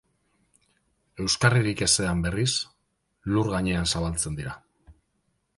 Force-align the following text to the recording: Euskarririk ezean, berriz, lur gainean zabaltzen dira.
Euskarririk 1.25 1.83
ezean, 1.87 2.25
berriz, 2.27 2.49
lur 3.37 3.53
gainean 3.55 3.89
zabaltzen 3.93 4.39
dira. 4.41 4.57